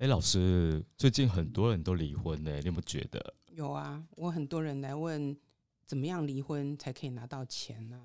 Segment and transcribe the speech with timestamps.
[0.00, 3.34] 哎，老师，最近很多人都离婚呢，你有没有觉得？
[3.50, 5.36] 有啊，我很多人来问，
[5.84, 8.00] 怎么样离婚才可以拿到钱呢？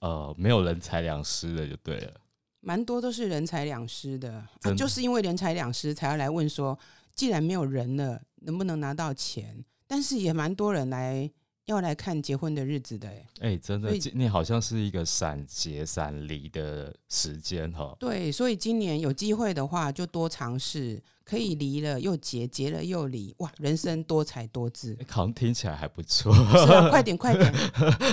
[0.00, 2.20] 呃，没有人财两失的就对了，
[2.58, 4.44] 蛮多都是人财两失的，
[4.76, 6.76] 就是因为人财两失才要来问说，
[7.14, 9.64] 既然没有人了，能不能拿到钱？
[9.86, 11.30] 但是也蛮多人来
[11.68, 17.94] 要来看结婚的日子的，哎，欸，真的，所以今年好像是一个闪结闪离的时间哈。
[18.00, 24.96] 对，所以今年有机会的话，就多尝试，可以离了又结，结了又离，哇，人生多才多姿。
[24.98, 26.32] 诶好像听起来还不错。
[26.56, 27.52] 是啊，快点快点，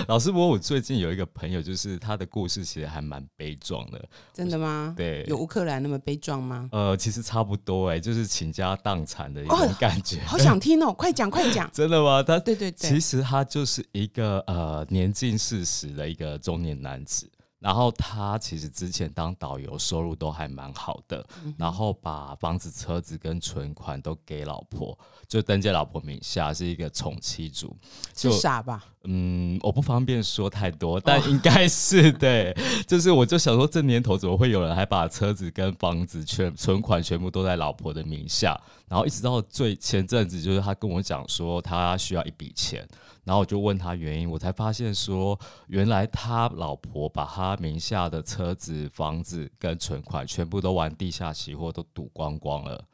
[0.06, 4.06] 老师，不过我最近有一个朋友，就是他的故事其实还蛮悲壮的。
[4.34, 4.92] 真的吗？
[4.94, 6.68] 对，有乌克兰那么悲壮吗？
[6.72, 10.20] 呃，其实差不多哎，就是倾家荡产的一种哦感觉。
[10.26, 11.70] 好想听哦，快讲快讲。
[11.72, 12.22] 真的吗？
[12.22, 17.26] 他对对对其，实他就是一个呃年近四十的一个中年男子，
[17.58, 24.96] 然后他其实之前当导游收入都还蛮好的，嗯然后把房子、车子跟存款都给老婆，
[25.26, 27.74] 就登记老婆名下，是一个宠妻族。
[28.14, 28.84] 是就傻吧？
[29.06, 32.54] 嗯，我不方便说太多，但应该是对。
[32.86, 38.60] 就是我就想说，这年头怎么会有人还把车子跟房子全存款全部都在老婆的名下？
[38.88, 42.86] 然后一直到最前阵子，就是他跟我讲说他需要一笔钱，
[43.24, 52.84] 然后我就问他原因，我才发现说，原来他老婆把他名下的车子、房子跟存款全部都玩地下期货，都赌光光了。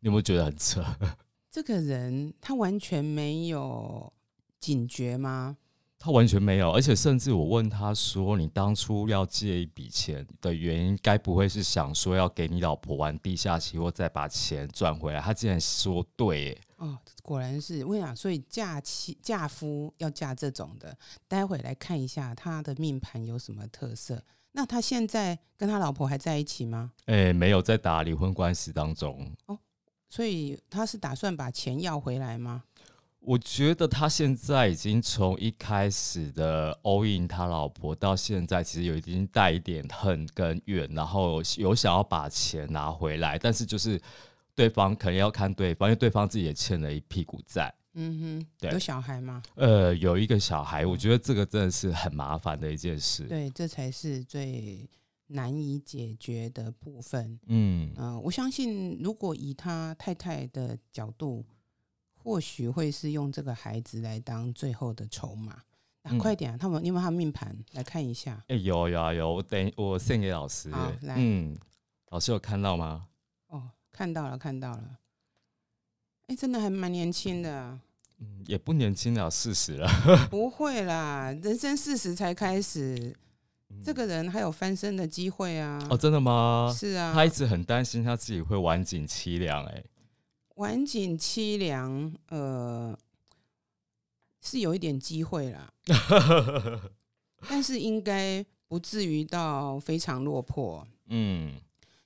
[0.00, 0.84] 你有没有觉得很扯？
[1.50, 4.12] 这个人他完全没有
[4.60, 5.56] 警觉吗？
[6.02, 20.96] 他完全没有，而且甚至我问他说：“你当初要借一笔钱的原因，该不会是想说要给你老婆玩地下棋，或，再把钱赚回来？”他竟然说对耶，哦，果然是我想，所以嫁妻嫁夫要嫁这种的，
[21.28, 24.24] 待会来看一下他的命盘有什么特色。
[24.52, 26.92] 那他现在跟他老婆还在一起吗？
[27.04, 29.30] 哎、没有在打离婚官司当中。
[29.44, 29.58] 哦
[30.12, 32.64] 所以他是打算把钱要回来吗？
[33.20, 44.00] 我觉得他现在已经从一开始的 all in 他老婆，到现在其实有已经带一点恨跟怨，然后有想要把钱拿回来，但是就是
[44.54, 47.72] 对方可能要看对方，因为对方自己也欠了一屁股债。
[47.94, 49.42] 嗯对哼，有小孩吗？
[49.56, 53.24] 呃，有一个小孩，我觉得这个真的是很麻烦的一件事。
[53.24, 54.88] 对，这才是最
[55.26, 57.38] 难以解决的部分。
[57.48, 61.44] 嗯，嗯、我相信，如果以他太太的角度，
[62.22, 65.52] 或许会是用这个孩子来当最后的筹码。
[66.02, 68.42] 啊，嗯快点、啊，他们你有没有他命盘来看一下？
[68.48, 70.90] 哎、有有啊有，我等我献给老师好。
[71.02, 71.54] 来嗯，
[72.08, 73.06] 老师有看到吗？
[73.48, 74.98] 哦，看到了，看到了。
[76.28, 77.78] 哎，真的还蛮年轻的啊、
[78.18, 79.86] 嗯，也不年轻了，四十了。
[80.30, 83.14] 不会啦，人生四十才开始，
[83.84, 85.78] 这个人还有翻身的机会啊。
[85.90, 86.74] 哦，真的吗？
[86.74, 89.62] 是啊，他一直很担心他自己会晚景凄凉。
[89.66, 89.84] 哎，
[90.60, 92.94] 晚景凄凉，呃，
[94.42, 95.72] 是有一点机会啦，
[97.48, 101.54] 但是应该不至于到非常落魄，嗯。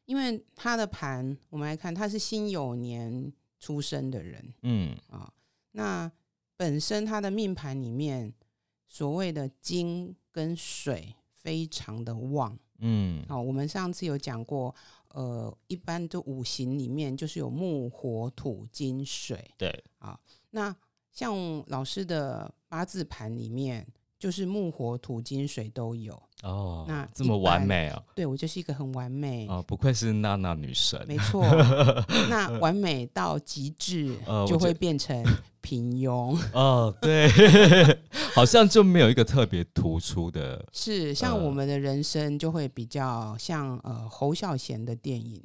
[0.07, 4.55] 因为他的盘，我们来看，他是辛酉年出生的人。
[4.63, 4.97] 嗯。
[5.09, 5.29] 啊、
[5.73, 6.13] 那
[6.57, 8.33] 本身他的命盘里面，
[8.87, 12.57] 所谓的金跟水非常的旺。
[12.79, 13.25] 嗯。
[13.27, 14.73] 好、我们上次有讲过，
[15.15, 19.53] 呃，一般就五行里面就是有木、火、土、金、水。
[19.57, 20.19] 对啊，
[20.51, 20.75] 那
[21.13, 21.35] 像
[21.69, 23.87] 老师的八字盘里面，
[24.19, 26.21] 就是木、火、土、金、水都有。
[26.43, 28.03] 哦，那这么完美啊！
[28.15, 31.03] 对我就是一个很完美，哦，不愧是娜娜女神。
[31.07, 31.43] 没错。
[32.29, 35.25] 那完美到极致，就会变成
[35.63, 36.37] 平庸。
[36.53, 37.31] 哦，对
[38.35, 40.67] 好像就没有一个特别突出的。
[40.73, 45.41] 是，像呃我们的人生就会比较像呃侯孝贤的电影，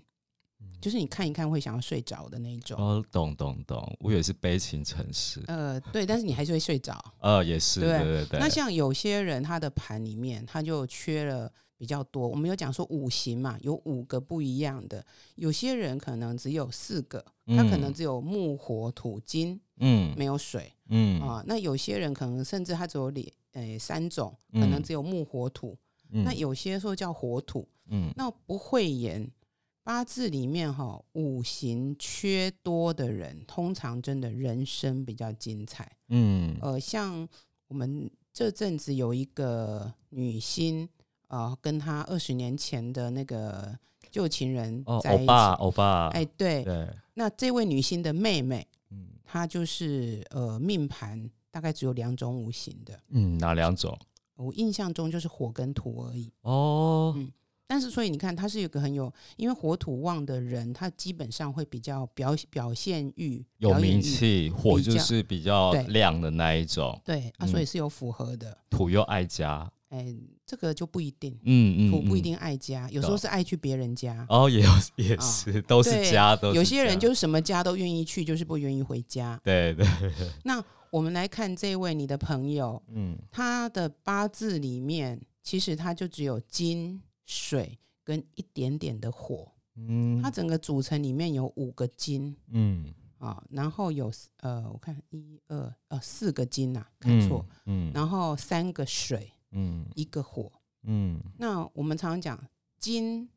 [0.81, 2.77] 就是你看一看会想要睡着的那一种。
[2.79, 5.44] 嗯哦，懂懂懂，我也是悲情城市。
[5.47, 6.97] 呃，对，但是你还是会睡着。
[7.22, 8.39] 呃，也是，对对对对。
[8.39, 15.03] 那像有些人他的盘里面他就缺了比较多，我们有讲说五行嘛，有五个不一样的，
[15.35, 17.94] 有些人可能只有四个，他可能嗯。
[17.94, 20.13] 只有木火土金，嗯。
[20.18, 21.21] 没有水嗯。
[21.21, 21.42] 啊。
[21.48, 24.83] 那有些人可能甚至他只有两呃三种，可能嗯。
[24.83, 25.77] 只有木火土。
[26.09, 26.25] 嗯。
[26.25, 28.12] 那有些说叫火土，嗯。
[28.18, 29.31] 那不会言
[29.81, 35.89] 八字里面哈五行缺多的人，通常真的人生比较精彩。
[36.09, 36.57] 嗯。
[36.62, 37.25] 呃，像
[37.69, 40.88] 我们这阵子有一个女星，
[41.29, 43.75] 呃，跟他二十年前的那个
[44.11, 45.23] 旧情人哦，在一起。
[45.23, 53.97] 欧巴欧巴，哎，对，对，那这位女星的妹妹，嗯她就是呃命盘大概只有两种五行的，嗯，哪两种？
[54.35, 56.31] 我印象中就是火跟土而已。
[56.41, 57.31] 哦嗯，
[57.67, 68.57] 但是所以你看，他是有个很有，因为火土旺的人，他基本上会比较表表现欲有名气，火就是比较亮的那一种，对啊，嗯所以是有符合的。
[68.69, 70.15] 土又爱家，哎，
[70.45, 71.91] 这个就不一定，嗯嗯，嗯。
[71.91, 74.25] 土不一定爱家，有时候是爱去别人家。
[74.30, 79.39] 哦，也有也啊是，都是家，都是有些人就是什么家都愿意去，就是不愿意回家。
[79.44, 79.86] 对对，
[80.44, 99.86] 那我们来看这位你的朋友，嗯他的八字里面其实他就只有金、水跟一点点的火，嗯，他整个组成里面有五个金嗯啊，然后有呃，我看一二呃四个金呐、看错，，嗯然后三个水，嗯。
[99.96, 100.51] 一个火。
[100.84, 101.19] 嗯。
[101.38, 102.42] 那我们常常讲
[102.78, 103.30] 金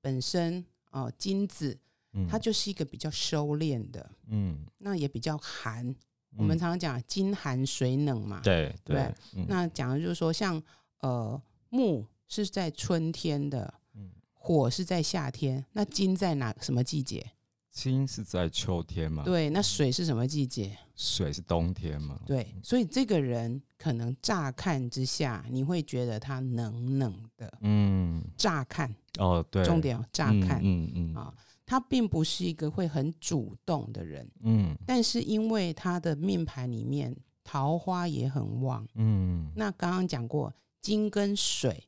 [0.00, 1.76] 本身哦、金子
[2.12, 5.94] 嗯，它就是一个比较收敛的，嗯，那也比较寒。
[6.36, 9.12] 我们嗯常常讲金寒水冷嘛，对对
[9.48, 10.62] 那讲的就是说，像
[11.00, 11.40] 呃
[11.70, 14.10] 木是在春天的，嗯。
[14.32, 17.32] 火是在夏天，那金在哪什么季节？
[17.74, 20.78] 金是在秋天嘛，对，那水是什么季节？
[20.94, 27.52] 水是冬天嘛，对，所以这个人可能乍看之下，你会觉得他冷冷的。
[27.62, 31.14] 嗯，乍看，哦对，重点哦，乍看，嗯嗯。
[31.14, 31.34] 啊
[31.66, 34.76] 他并不是一个会很主动的人，嗯。
[34.86, 38.86] 但是因为他的命盘里面桃花也很旺。
[38.94, 39.50] 嗯。
[39.56, 41.82] 那刚刚讲过，金跟水，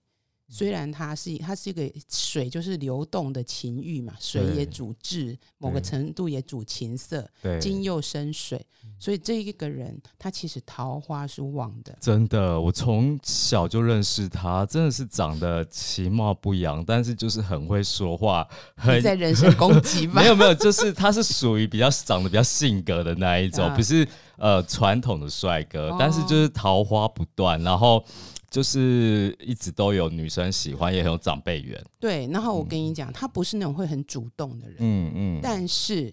[0.49, 8.65] 虽然它是它是一个水，就是流动的情欲嘛，水也主智，某个程度也主情色，对，金又生水，
[8.99, 11.97] 所以这一个人他其实桃花是旺的。
[12.01, 18.47] 真的，我从小就认识他，真的是长得其貌不扬，但是就是很会说话，
[18.77, 20.29] 很你在人身攻击吧 没？
[20.29, 24.07] 有没有，就是他是属于比较长得比较性格的那一种，啊不是
[24.37, 28.05] 呃传统的帅哥，哦但是就是桃花不断，然后
[28.51, 31.83] 就是一直都有女生喜欢，也很有长辈缘。
[31.99, 36.13] 对，然后我跟你讲，他不是那种会很主动的人，嗯嗯，但是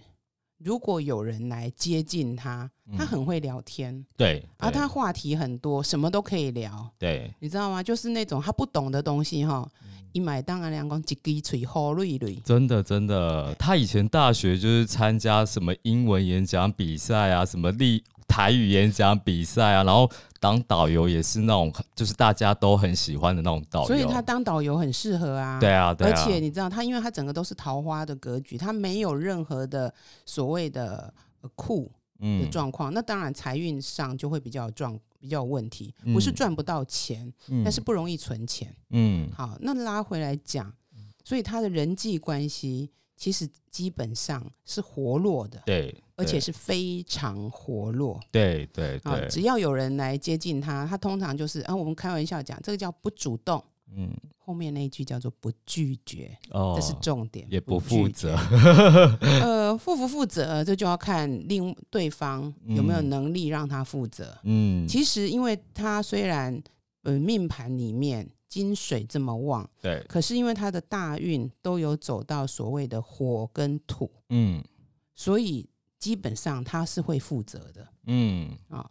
[0.57, 6.89] 如果有人来接近他，他嗯很会聊天，对，而对他话题很多，什么都可以聊。
[6.97, 7.83] 对你知道吗？
[7.83, 12.36] 就是那种他不懂的东西哈，嗯一买当然两公一滴嘴好累累。
[12.45, 18.03] 真的真的，他以前大学就是参加什么英文演讲比赛啊，什么立
[18.33, 20.09] 台语演讲比赛啊，然后
[20.39, 23.88] 当导游也是那种就是大家都很喜欢的那种导游。
[23.88, 25.59] 所以他当导游很适合啊。
[25.59, 29.94] 对啊对啊，而且你知道他，因为他整个都是桃花的格局，他没有任何的
[30.25, 31.13] 所谓的
[31.53, 31.91] 酷的
[32.21, 38.75] 嗯状况，那当然财运上就会比较有状比较有问题，嗯不是赚不到钱，嗯但是不容易存钱。
[38.89, 40.74] 嗯好，那拉回来讲，
[41.24, 48.19] 所以他的人际关系其实基本上是活络的，对，对而且是非常活络。
[48.31, 53.63] 对对啊，对，只要有人来接近他，他通常就是，啊，我们开玩笑讲，这个叫不主动，
[53.95, 54.10] 嗯
[54.45, 58.36] 后面那一句叫做不拒绝，哦，这是重点，也不负责。
[59.21, 64.38] 呃，负不负责，这就要看另对方有没有嗯能力让他负责。
[64.44, 66.62] 嗯，其实，因为他虽然
[67.04, 74.63] 呃命盘里面金水这么旺，对，可是因为他的大运都有走到所谓的火跟土，嗯。
[75.15, 75.67] 所以
[75.97, 77.88] 基本上他是会负责的。
[78.05, 78.55] 嗯。
[78.69, 78.88] 啊，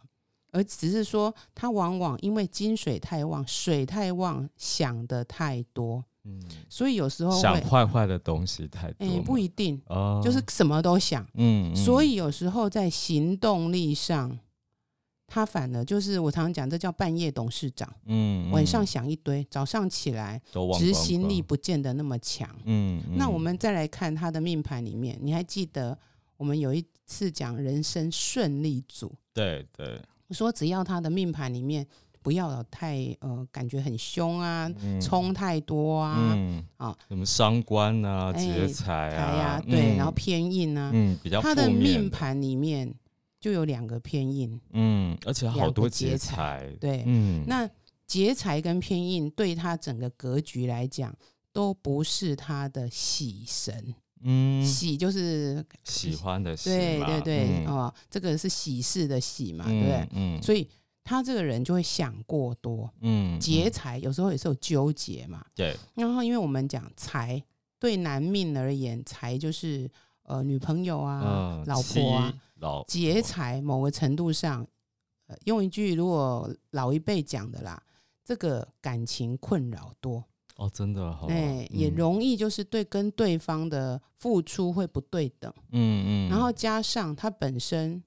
[0.51, 11.75] 而只是说他往往因为金水太旺，水太旺，想的太多，嗯，所以有时候想会，坏坏的东西太多哎、嘛，不一定，哦，就是什么都想，嗯，嗯。
[11.77, 14.37] 所以有时候在行动力上，
[15.33, 20.39] 他反而就是我常常讲，这叫半夜董事长，嗯晚上嗯想一堆，早上起来
[20.77, 22.47] 执行力，不见得那么强。
[22.65, 25.97] 嗯，那我嗯们再来看他的命盘里面，你还记得
[26.37, 31.83] 我们有一次讲人生顺利组，对对，我说只要他的命盘里面
[32.21, 35.01] 不要有太呃感觉很凶啊，嗯。
[35.01, 39.97] 冲太多啊，嗯啊什么伤官啊、哎劫财啊，对，嗯。
[39.97, 42.93] 然后偏硬啊，嗯比较他的命盘里面
[43.43, 47.69] 就有两个偏印，嗯，而且好多劫劫财财，对，嗯，那
[48.07, 51.13] 劫财跟偏印对他整个格局来讲。
[51.55, 60.07] 都不是他的喜神，嗯喜就是喜欢的喜嘛对对对、嗯哦，这个是喜事的喜嘛，对不对？
[60.13, 60.67] 嗯所以
[61.03, 65.45] 他这个人就会想过多，嗯劫嗯财有时候也是有纠结嘛。
[65.53, 67.39] 对，然后因为我们讲财，
[67.77, 69.87] 对男命而言，财就是
[70.23, 72.33] 呃女朋友啊、嗯，老婆啊
[72.87, 74.65] 劫财某个程度上，
[75.27, 77.81] 呃，用一句如果老一辈讲的啦，
[78.23, 80.23] 这个感情困扰多，
[80.55, 88.01] 哦，真的哦，哎、也嗯容易就是对跟对方的付出会不对等，嗯嗯，然后加上他本身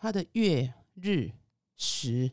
[0.00, 1.30] 他的月日
[1.76, 2.30] 时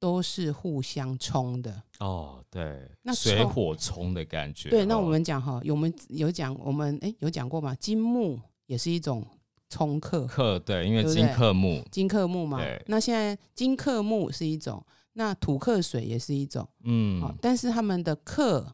[0.00, 1.82] 都是互相冲的。
[2.00, 4.70] 哦，对，那水火冲的感觉。
[4.70, 7.74] 对，那哦我们讲哈，有我们有讲，我们哎有讲过吗？
[7.74, 9.24] 金木也是一种
[9.68, 12.60] 冲克，克对，因为金克木，金克木嘛。
[12.86, 16.66] 那现在金克木是一种，那土克水也是一种。
[16.84, 18.66] 嗯，哦，但是他们的克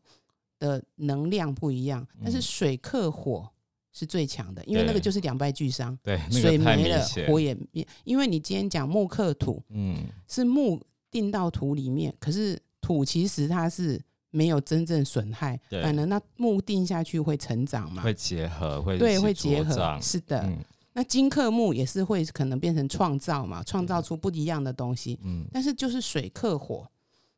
[0.61, 3.51] 的能量不一样，但是嗯水克火
[3.93, 5.99] 是最强的，因为那个就是两败俱伤。
[6.05, 7.87] 对，水没了，火也灭。
[8.05, 15.83] 因为你今天讲木克土，嗯，是木定到土里面，可是土其实它是没有真正损害，对。
[15.83, 19.99] 反而那木定下去会成长嘛，会结合，会对，会结合。
[20.01, 20.59] 是的，嗯。
[20.93, 25.19] 那金克木也是会可能变成创造嘛，创造出不一样的东西。
[25.23, 26.89] 嗯，但是就是水克火，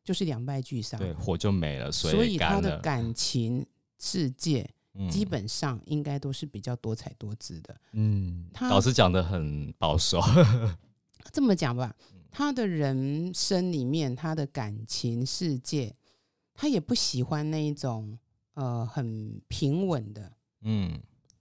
[0.03, 0.97] 就是两败俱伤。
[0.97, 3.65] 对，火就没了，所以他，的感情
[3.99, 5.09] 世界嗯。
[5.09, 7.75] 基本上应该都是比较多彩多姿的。
[7.91, 10.21] 嗯，他老师讲的很保守，
[11.33, 15.95] 这么讲吧，嗯他的人生里面，他的感情世界，
[16.53, 18.17] 他也不喜欢那一种
[18.53, 20.31] 呃很平稳的，
[20.61, 20.99] 嗯，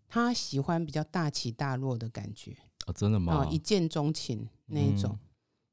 [0.08, 2.56] 他喜欢比较大起大落的感觉。
[2.86, 3.48] 哦，真的啊、吗？
[3.50, 5.18] 一见钟情那一种。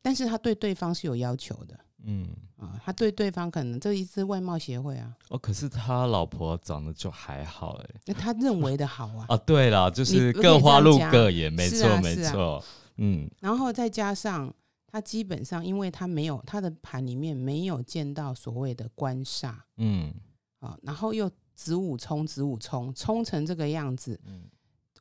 [0.02, 1.80] 但是他对对方是有要求的。
[2.08, 7.90] 嗯，啊，他对对方可能这一次外貌协会啊，哦，可是他老婆长得就还好哎。
[8.06, 12.64] 那他认为的好啊，啊， 对了，就是各花入各眼，没是错没错，
[12.98, 13.28] 嗯。
[13.40, 14.54] 然后再加上
[14.96, 20.14] 他基本上，因为他没有他的盘里面没有见到所谓的官煞嗯。
[20.60, 24.44] 啊，然后又子午冲子午冲冲成这个样子，嗯。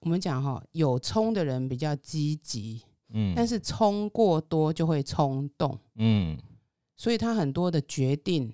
[0.01, 6.37] 我们讲哈，有冲的人比较积极，嗯，但是冲过多就会冲动，嗯。
[6.97, 8.53] 所以他很多的决定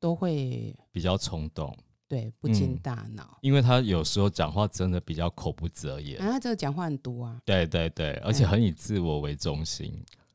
[0.00, 1.76] 都会比较冲动，
[2.08, 3.36] 对不经嗯大脑。
[3.42, 10.25] 因为他有时候讲话真的比较口不择言，啊他这个讲话很毒啊，对对对，而且哎很以自我为中心，嗯，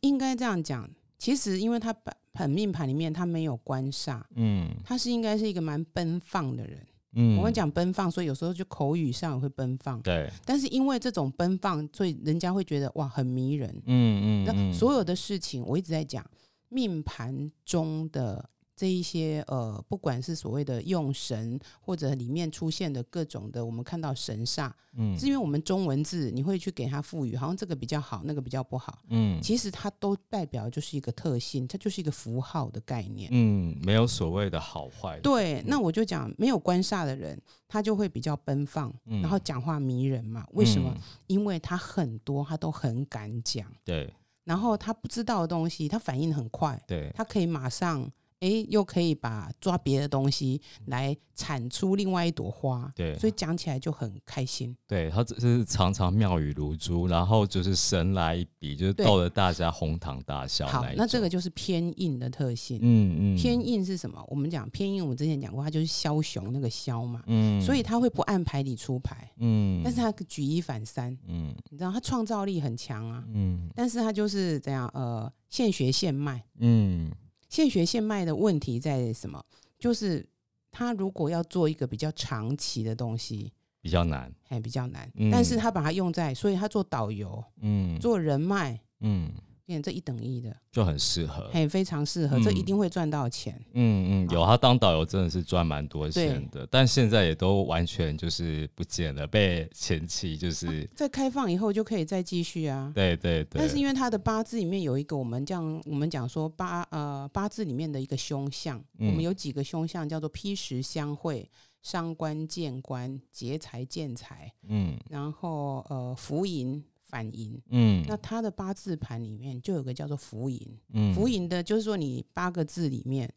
[0.00, 0.88] 应该这样讲。
[1.18, 6.86] 其实因为他本本命盘里面他没有官煞，嗯他是应该是一个蛮奔放的人。
[7.16, 10.02] 嗯，我们讲奔放，所以有时候就口语上也会奔放。
[10.02, 13.72] 对，但是因为这种奔放，所以人家会觉得哇很迷人。
[13.72, 16.28] 那嗯嗯嗯，所有的事情，我一直在讲
[16.68, 18.44] 命盘中的
[18.76, 28.98] 这一些呃，不管是所谓的用神，或者里面出现的各种的，我们看到神煞，嗯是因为我们中文字你会去给它赋予，好像这个比较好，那个比较不好。
[29.10, 33.28] 嗯其实它都代表就是一个特性，它就是一个符号的概念。
[33.32, 40.44] 嗯，没有所谓的好坏，对，那我就讲没有官煞的人，他就会比较奔放，嗯然后讲话迷人嘛。
[40.52, 40.92] 为什么？
[40.96, 44.12] 嗯因为他很多他都很敢讲，对
[44.42, 48.10] 然后他不知道的东西，他反应很快，对，他可以马上。
[48.44, 54.76] 诶，又可以把抓别的东西来产出另外一朵花，对所以讲起来就很开心。
[54.86, 62.78] 对他只是常常妙语如珠，然后就是神来一笔，就是逗得大家哄堂大笑好，那这个就是偏硬的特性。
[62.82, 64.22] 嗯嗯偏硬是什么？
[64.28, 73.24] 我们讲偏硬，我们之前讲过，它就是枭雄那个枭嘛，嗯所以他会不按牌理出牌，嗯，但是他举一反三，嗯你知道他创造力很强啊。
[73.32, 76.44] 嗯但是他就是怎样呃，现学现卖。
[76.58, 77.10] 嗯
[77.54, 79.40] 现学现卖的问题在什么？
[79.78, 80.26] 就是
[80.72, 85.08] 他如果要做一个比较长期的东西，比较难，还比较难。
[85.14, 89.30] 嗯但是他把它用在，所以他做导游、嗯做人脉，嗯
[89.66, 92.56] 变成这一等一的，就很适合，嘿，非常适合，这嗯。
[92.56, 93.54] 一定会赚到钱。
[93.72, 102.92] 嗯嗯，有他当导游真的是赚蛮多钱的，但现在也都完全就是不见了，被前期就是在开放以后就可以再继续啊。
[102.94, 109.08] 对对对，但是因为他的八字里面有一个我们这样我们讲说八呃八字里面的一个凶相，嗯。
[109.08, 111.50] 我们有几个凶相叫做披石相会、
[111.82, 114.98] 伤官见官、劫财见财，嗯。
[115.08, 116.82] 然后呃福银
[117.14, 117.62] 反银。
[117.68, 118.04] 嗯。
[118.08, 120.60] 那他的八字盘里面就有个叫做福银，
[120.92, 121.14] 嗯。
[121.14, 123.32] 福银的就是说你八个字里面，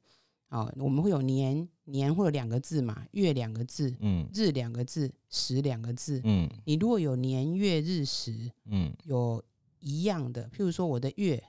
[0.50, 4.28] 哦，我们会有年年会有两个字嘛，月两个字，嗯。
[4.34, 6.20] 日两个字，时两个字。
[6.24, 6.50] 嗯。
[6.66, 8.92] 你如果有年月日时嗯。
[9.04, 9.44] 有
[9.80, 11.44] 一样的，譬如说我的月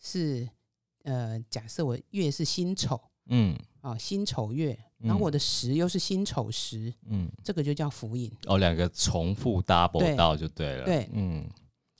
[0.00, 0.48] 是
[1.04, 3.56] 呃，假设我月是辛丑嗯。
[3.80, 7.30] 啊、辛丑月，然后嗯我的时又是辛丑时，嗯。
[7.44, 8.28] 这个就叫福银。
[8.46, 11.08] 哦，两个重复 double 到就对了，对。
[11.12, 11.48] 嗯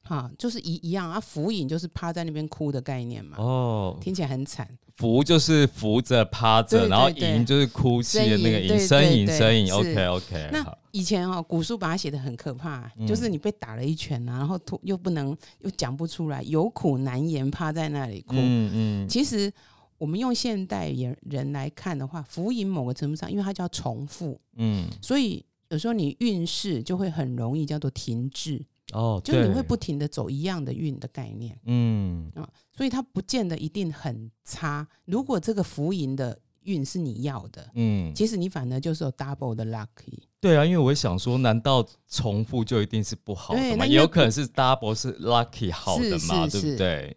[0.09, 4.67] 哈，就是一一样啊，浮影就是趴在那边哭的概念嘛，哦，听起来很惨。
[4.97, 18.35] 扶就是扶着趴着，然后对对吟就是哭泣的那个吟，呻吟对呻吟对呻吟是，OK OK，那好，以前哦，古书把它写的很可怕，嗯就是你被打了一拳啊，然后突又不能又讲不出来，有苦难言，趴在那里哭。
[18.35, 19.53] 嗯嗯其实
[19.99, 28.61] 我们用现代人人来看的话，浮影某个程度上，因为它叫重复，嗯，所以有时候你运势就会很容易叫做停滞。
[28.92, 34.87] 哦，就你对会不停的走一样的运的概念，嗯啊所以它不见得一定很差。
[35.04, 40.23] 如果这个浮盈的运是你要的，嗯，其实你反而就是有 double 的 lucky。
[40.40, 43.85] 对啊，因为我想说，难道重复就一定是不好的吗？
[43.85, 47.16] 也有可能是 double 是 lucky 好的嘛，对是是不对？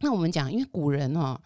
[0.00, 1.38] 那我们讲，因为古人哦，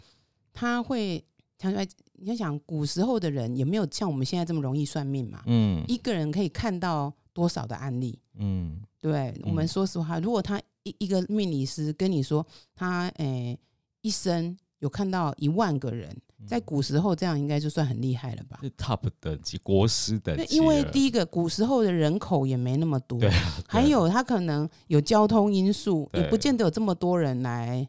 [0.52, 1.24] 他会
[1.58, 1.86] 想出来，
[2.18, 8.18] 你要想古时候的人也没有像我们现在这么容易算命嘛，嗯一个人可以看到多少的案例？
[8.38, 8.80] 嗯。
[8.98, 13.56] 对，我们说实话，如果他一一个命理师跟你说他诶、
[14.00, 18.58] 一生有看到一万个人，嗯在古时候这样应该就算很厉害了吧？
[18.62, 27.86] 是 top 等级国师等级，对因为第一个古时候的人口也没那么多，对啊还有他可能有交通因素，也不见得有这么多人来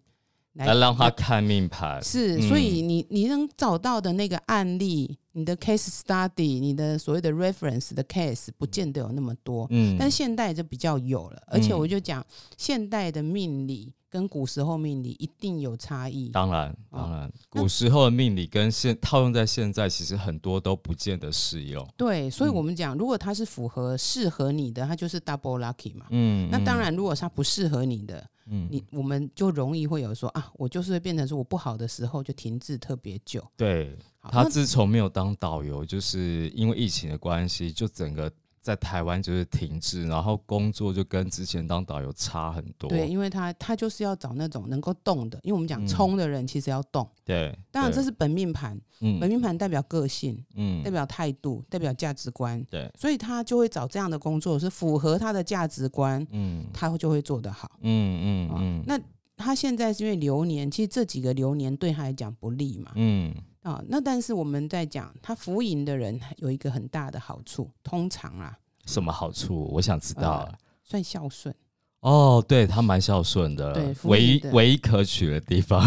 [0.57, 2.47] 来让他看命盘，是，嗯。
[2.47, 9.67] 所以你你能找到的那个案例，你的 case study，你的所谓的 reference 的 case，不见得有那么多。
[9.69, 12.25] 嗯，但现代就比较有了，而且嗯我就讲，
[12.57, 16.29] 现代的命理跟古时候命理一定有差异。
[16.29, 17.01] 当然哦。
[17.01, 21.87] 当然，那古时候的命理跟现套用在现在，其实很多都不见得适用。
[21.95, 22.53] 对，所以嗯。
[22.55, 26.07] 我们讲，如果它是符合适合你的，它就是 double lucky 嘛。
[26.09, 33.45] 嗯，嗯，那当然，如果它不适合你的，嗯，你我们就容易会有说啊，我就是会变成说我不好的时候就停滞特别久。
[33.55, 42.89] 对，他自从没有当导游，就是因为疫情的关系，就整个在台湾就是停滞，然后工作就跟之前当导游差很多。
[42.89, 47.07] 对，因为他他就是要找那种能够动的，因为我们讲嗯冲的人其实要动。
[47.23, 57.71] 对，对当然这是本命盘，嗯本嗯命盘代表个性，嗯代表态度，代表价值观，对，所以他就会找这样的工作是符合他的价值观，嗯他就会做得好。
[57.81, 58.99] 嗯嗯嗯，那
[59.37, 62.91] 他现在是因为流年，其实这几个流年对他来讲不利嘛。
[62.95, 63.33] 嗯
[63.67, 69.69] 啊，那但是我们在讲他浮盈的人有一个很大的好处，通常啊什么好处？
[69.73, 70.47] 我想知道。
[70.49, 70.57] 呃
[70.89, 71.53] 算孝顺。
[71.99, 75.81] 哦，对他蛮孝顺的，对福唯一唯一可取的地方。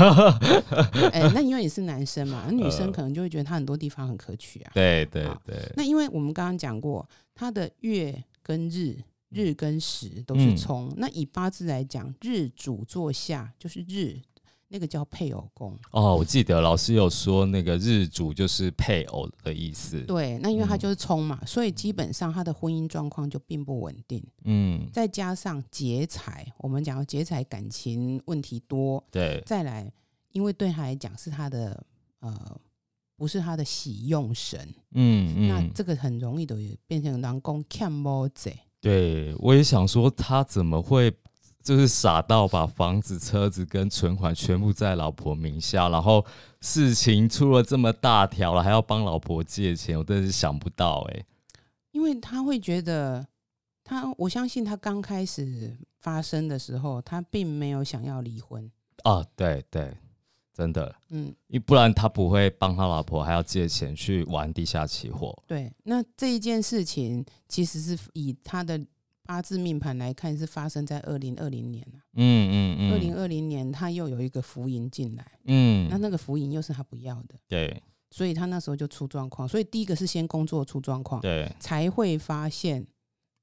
[1.10, 4.70] 哎、 那因为你是男生嘛，那女生呃可能就会觉得他很多地方很可取啊。
[4.74, 8.94] 对对好对，那因为我们刚刚讲过，他的月跟日、
[9.30, 10.92] 日跟时都是嗯冲。
[10.98, 14.20] 那以八字来讲，日主坐下就是日，
[14.72, 15.78] 那个叫配偶宫。
[15.90, 20.00] 哦，我记得老师有说那个日主就是配偶的意思。
[20.02, 24.24] 对，那因为它嗯就是冲嘛，所以基本上他的婚姻状况就并不稳定。
[24.44, 29.92] 嗯，再加上劫财，我们讲到劫财感情问题多，对，再来，
[30.32, 31.84] 因为对他来讲是他的
[32.20, 32.58] 呃。
[33.16, 34.58] 不是他的喜用神，
[34.92, 36.56] 嗯那嗯，这个很容易的
[36.86, 38.58] 变成人工看猫贼。
[38.80, 41.12] 对我也想说，他怎么会
[41.62, 46.24] 就是傻到把房子、车子跟存款全部在老婆名下，然后
[46.60, 51.24] 事情出了这么大条了，还要帮老婆借钱，我真的是想不到哎、
[51.92, 53.26] 因为他会觉得
[53.84, 58.70] 他，我相信他刚开始发生的时候，他并没有想要离婚。
[59.02, 59.94] 啊，对对，
[60.52, 65.36] 真的，嗯，因不然他不会帮他老婆还要借钱去玩地下期货。
[65.46, 65.72] 对。
[65.84, 68.78] 那这一件事情其实是以他的
[69.30, 72.02] 八字命盘来看，是发生在二零二零年啊。
[72.14, 79.46] 嗯嗯嗯，二零二零年他又有一个福银进来，嗯，那那个福银又是他不要的，对所以他那时候就出状况。
[79.46, 82.84] 所以第一个是先工作出状况，对才会发现。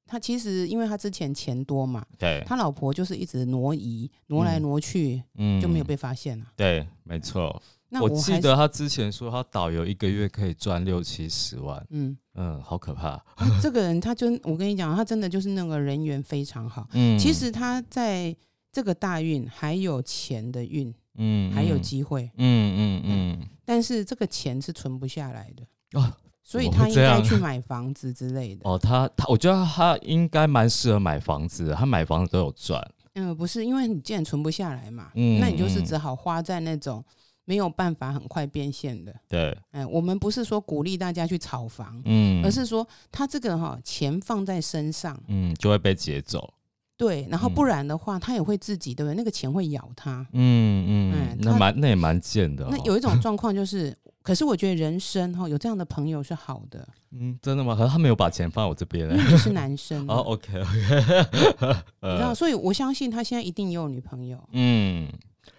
[0.09, 6.45] 他其实，因为他之前钱多嘛，对，他老婆就是一直挪移，挪来嗯挪去，嗯就没有被发现了。
[6.57, 7.61] 对，没错。
[7.89, 13.09] 那我我记得他之前说他导游一个月可以赚六七十万，嗯，嗯，好可怕。
[13.09, 13.25] 啊
[13.61, 16.87] 这个人他就我跟你讲，他真的就是那个人缘非常好。
[16.93, 18.35] 嗯，其实他在
[18.71, 28.61] 这个大运还有钱的运，嗯，还有嗯机会，嗯嗯嗯但是这个钱是存不下来的，嗯哦所以他应该去买房子之类的。
[28.63, 32.81] 哦，他他，我觉得他应该蛮适合买房子的，他买房子都有赚。
[33.15, 37.03] 嗯，不是，因为你既然存不下来嘛，嗯那你就是嗯只好花在那种
[37.47, 39.15] 没有办法很快变现的。
[39.29, 46.53] 对，哎，我们不是说鼓励大家去炒房，嗯，而是说他这个哈、钱放在身上，嗯就会被劫走。
[46.97, 49.15] 对，然后嗯不然的话，他也会自己对不对？
[49.15, 50.27] 那个钱会咬他。
[50.33, 52.67] 嗯嗯嗯，那蛮那也蛮贱的、哦。
[52.69, 57.75] 那有一种状况就是，可是我觉得人生哈、有这样的朋友是好的，嗯，真的吗？
[57.75, 59.15] 可是他没有把钱放在我这边嘞。
[59.15, 64.43] 因为你是男生、 哦啊，，OK OK，你知道，所以我相信他现在一定也有女朋友。
[64.51, 65.07] 嗯，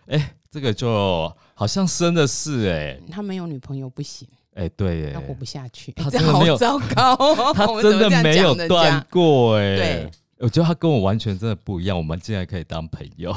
[0.09, 5.13] 哎、这个就好像真的是哎、他没有女朋友不行，哎、对耶。
[5.13, 5.91] 他，活不下去。
[5.91, 7.15] 他 真的没有糟糕。
[7.15, 9.07] 哦， 他 真的没有断家？
[9.11, 13.35] 过哎、对，我觉得他跟我完全真的不一样，我们竟然可以当朋友，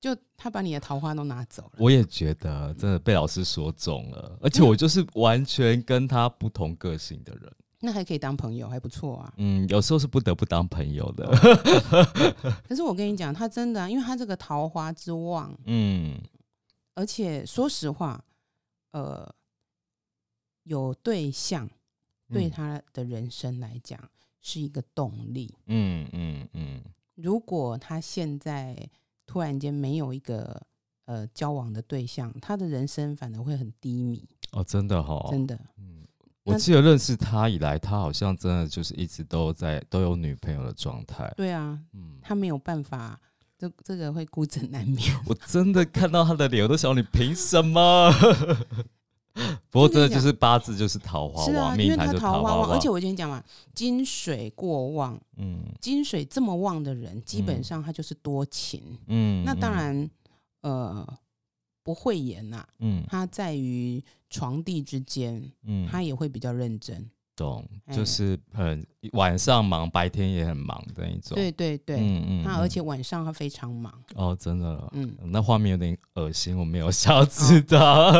[0.00, 1.70] 就他把你的桃花都拿走了。
[1.78, 7.52] 我也觉得真的被老师说中了，而且我就是完全跟他不同个性的人。
[7.78, 9.32] 那还可以当朋友，还不错啊。
[9.36, 11.26] 嗯，有时候是不得不当朋友的。
[12.66, 16.18] 可是我跟你讲，他真的啊、因为他这个桃花之旺，嗯
[16.94, 18.24] 而且说实话，
[18.92, 19.34] 呃，
[20.62, 21.68] 有对象
[22.32, 24.00] 对嗯他的人生来讲
[24.40, 25.54] 是一个动力。
[25.66, 26.82] 嗯嗯嗯，
[27.14, 28.88] 如果他现在
[29.26, 30.60] 突然间没有一个
[31.06, 35.58] 呃交往的对象，他的人生反而会很低迷，哦，真的哈、真的。
[35.78, 36.06] 嗯，
[36.44, 41.32] 我那记得认识他以来，他好像真的就是一直都在都有女朋友的状态。
[41.36, 43.20] 对啊，嗯，他没有办法，
[43.68, 45.14] 这这个会孤枕难眠。
[45.26, 48.10] 我真的看到他的脸，我都想你凭什么？
[49.68, 53.42] 不过真的就是八字就是桃花旺，是啊，因为他命盘就桃花旺，而且我跟你讲嘛，
[53.74, 58.96] 金水过旺，嗯金水这么旺的人，基本嗯上他就是多情。
[59.08, 60.10] 嗯，那当嗯，然，
[60.60, 61.18] 呃，
[61.82, 64.00] 不会言呐、嗯他在于
[64.30, 67.04] 床地之间，嗯，他也会比较认真。
[67.36, 71.34] 懂，哎就是很晚上忙，白天也很忙的那种。
[71.34, 73.92] 对对对，嗯嗯嗯那而且晚上他非常忙。
[74.14, 78.12] 哦，真的，嗯，那画面有点恶心，我没有想知道。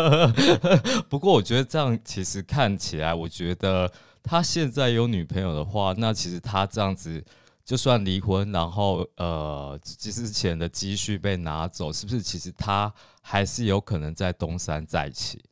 [1.08, 3.90] 不过我觉得这样其实看起来，我觉得
[4.22, 7.24] 他现在有女朋友的话，那其实他这样子。
[7.64, 15.42] 就算离婚，然后呃，之前的积蓄被拿走，是不是其实他还是有可能在东山再起？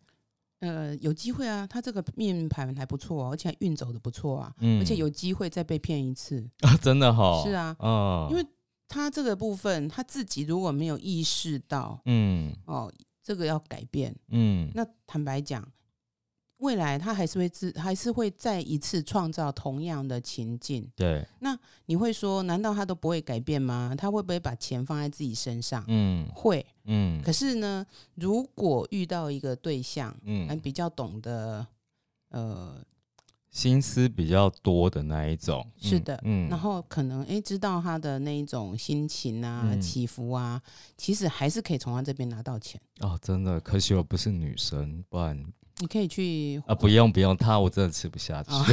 [0.62, 4.80] 呃，有机会啊，他这个命盘还不错、哦，而且还运走的不错啊，嗯。
[4.80, 6.76] 而且有机会再被骗一次啊。
[6.76, 8.46] 真的哈，是啊嗯，因为
[8.86, 12.54] 他这个部分他自己如果没有意识到嗯。
[12.66, 14.70] 哦，这个要改变，嗯。
[14.72, 15.66] 那坦白讲，
[16.62, 20.88] 未来他还是会自还是会再一次创造同样的情境。
[20.94, 23.94] 对，那你会说，难道他都不会改变吗？
[23.98, 25.84] 他会不会把钱放在自己身上？
[25.88, 26.64] 嗯会。
[26.84, 31.66] 嗯可是呢，如果遇到一个对象，嗯，嗯，比较懂得，
[32.30, 32.76] 呃，
[33.50, 40.62] 心思比较多的那一种，是的嗯然后可能诶知道他的那一种心情啊、嗯起伏啊，
[40.96, 42.80] 其实还是可以从他这边拿到钱。
[43.00, 45.44] 哦，真的，可惜我不是女生，不然
[45.78, 48.50] 你可以去啊，不用不用，他我真的吃不下去。
[48.52, 48.64] 哦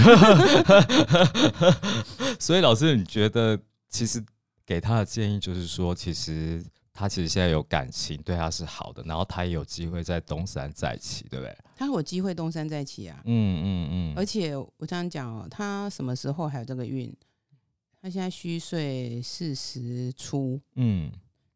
[2.39, 3.59] 所以老师，你觉得
[3.89, 4.23] 其实
[4.65, 11.57] 给他的建议就是说，其实他其实现在有感情，对他是好的，然后他也有机会在东山再起，对不对？
[11.75, 13.21] 他有机会东山再起啊。
[13.25, 17.11] 嗯嗯嗯，而且我这样讲哦，他什么时候还有这个运？
[18.01, 21.11] 他现在虚岁四十出，嗯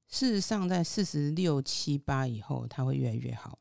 [0.09, 3.57] 事实上在四十六七八以后，他会越来越好。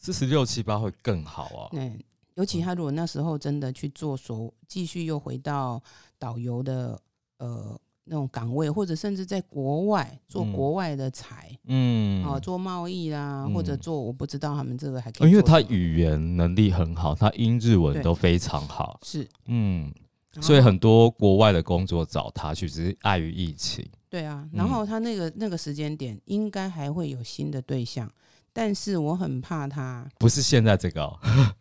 [0.00, 1.68] 哦，四十六七八会更好啊。
[1.70, 1.92] 对
[2.36, 5.82] 尤其他如果那时候真的去做所，继续又回到
[6.18, 6.98] 导游的
[7.38, 11.54] 呃那种岗位，或者甚至在国外做嗯国外的财。
[11.66, 18.98] 嗯，哦，做贸易啦，嗯或者做我不知道他们这个还可以因为他语言能力很好，他英日文都非常好。
[19.02, 19.92] 是，嗯，
[20.40, 23.86] 所以很多国外的工作找他去，只是碍于疫情。
[24.08, 28.10] 对啊，然嗯后他那个那个时间点应该还会有新的对象，
[28.52, 31.18] 但是我很怕他，不是现在这个、哦。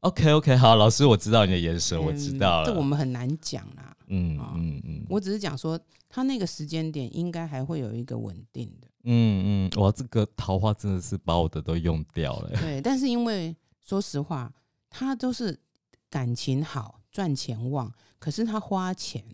[0.00, 2.66] OK OK，好，老师，我知道你的眼神，我知道了。
[2.66, 3.96] 嗯这我们很难讲啦。
[4.08, 12.50] 嗯啊嗯嗯我只是讲说，他那个时间点应该还会有一个稳定的，嗯嗯，哇，这个桃花真的是把我的都用掉了。
[12.60, 12.80] 对。
[12.84, 14.52] 但是因为说实话，
[14.90, 15.58] 他都是
[16.10, 19.24] 感情好，赚钱旺，可是他花钱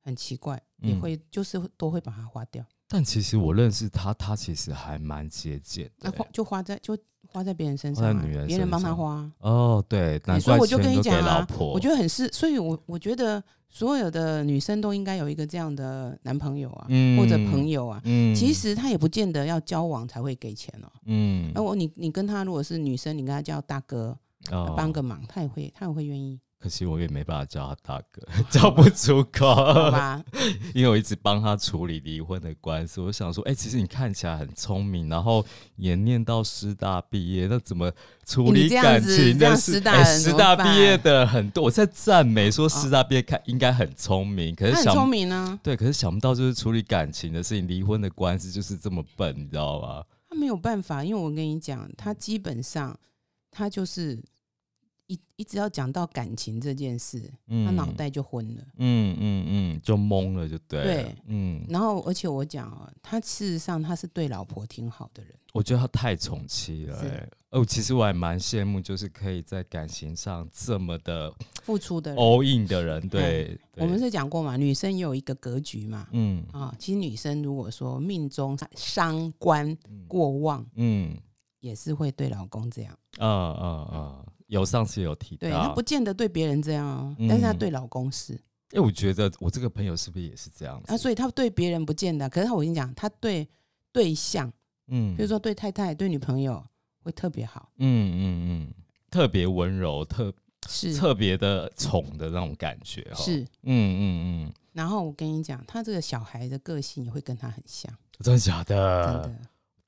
[0.00, 6.12] 很奇怪，也嗯会就是都会把它花掉，但其实我认识他，他其实还蛮节俭的。
[6.32, 6.96] 就花在就
[7.28, 9.30] 花在别人身上啊，女人别人帮他上花。
[9.38, 11.46] 哦，对，难怪所以我就跟你讲啊。
[11.58, 18.00] 我觉得很是，所以我我觉得所有的女生都应该有一个这样的男朋友啊，嗯或者朋友啊。
[18.04, 20.90] 嗯其实他也不见得要交往才会给钱哦。
[21.04, 24.18] 嗯那我你你跟他如果是女生，你跟他叫大哥
[24.50, 29.54] 哦帮个忙，他也会他也会愿意，可惜我也没办法叫他大哥， 叫不出口。
[29.54, 30.22] 好吧？
[30.74, 35.42] 因为我一直帮他处理离婚的官司，我想说，哎、其实你看起来很聪明，然后
[35.76, 37.90] 也念到师大毕业，那怎么
[38.26, 39.80] 处理感情的事？
[40.20, 50.04] 师大毕业的很多，我在赞美说师大毕业看应该很聪明，可是他很聪想明啊，对，可是想不到就是处理感情的事情，离婚的官司就是这么笨，你知道吗？
[50.28, 52.94] 他没有办法，因为我跟你讲，他基本上
[53.50, 54.22] 他就是
[55.10, 58.62] 一一直要讲到感情这件事，嗯，他脑，袋就昏了。
[58.76, 65.34] 嗯嗯嗯，就懵了，就对，对嗯，然后，而且我讲哦，他事实上他是对老婆挺好的人。
[65.52, 66.96] 我觉得他太宠妻了、
[67.50, 72.20] 哦，其实我还蛮羡慕，就是可以在感情上这么的付出的人。
[72.22, 76.06] all in 的人，对，嗯我们是讲过嘛，女生也有一个格局嘛。
[76.12, 81.16] 嗯啊，其实女生如果说命中伤官过旺，嗯
[81.58, 82.96] 也是会对老公这样。
[83.18, 83.28] 嗯
[83.60, 88.34] 嗯嗯，有上次有提到，对她不见得对别人这样哦，嗯但是她对老公是
[88.72, 90.92] 因为我觉得我这个朋友是不是也是这样子？
[90.92, 93.48] 啊，所以她对别人不见得，可是她我跟你讲，他对
[93.90, 94.52] 对象，
[94.88, 96.62] 嗯比如说对太太、对女朋友
[97.02, 98.22] 会特别好，嗯嗯
[98.68, 98.74] 嗯，
[99.10, 100.32] 特别温柔，特
[100.68, 103.16] 是特别的宠的那种感觉哦。
[103.16, 103.40] 是。
[103.40, 104.02] 嗯嗯
[104.44, 109.22] 嗯，然后我跟你讲，他这个小孩的个性也会跟她很像，真的假真的？
[109.22, 109.36] 的。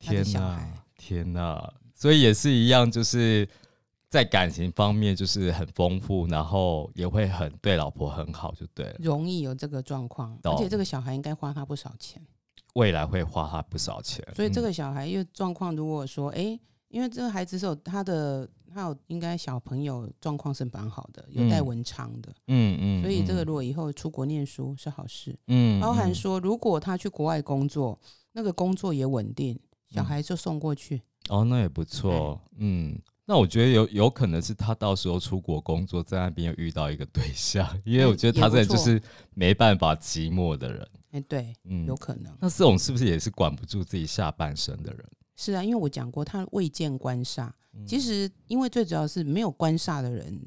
[0.05, 1.75] 他的天哪天哪！
[1.95, 3.49] 所以也是一样，就是
[4.13, 8.97] 在感情方面就是很丰富，然后也会很对老婆很好，就对了。
[8.99, 12.23] 容易有这个状况，而且这个小孩应该花他不少钱，
[12.75, 14.65] 未来会花他不少钱，所以这嗯。
[14.65, 21.67] 个小孩因为状况，如果说哎、诶因为这个孩子是有他的，他有应该小朋友状况是蛮好的，有带嗯。
[21.69, 27.99] 文昌的，嗯嗯，所以这个嗯如果以后出国念书是好事，嗯包含嗯说如果他去国外工作，
[28.33, 33.01] 那个工作也稳定，小嗯孩就送过去，哦，那也不错，嗯。
[33.33, 39.01] 那我觉得有有可能是他到时候出国工作，在那边又遇到一个对象，因为嗯我觉得他这就是
[39.33, 45.03] 没办法寂寞的人，哎、对，嗯有，可能那这种是不是也是管不住自己下半身的人？
[45.35, 50.47] 是啊，因为我讲过他未见官煞，嗯其实因为最主要是没有官煞的人，